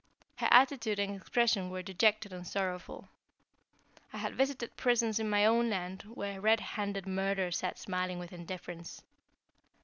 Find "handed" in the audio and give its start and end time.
6.59-7.05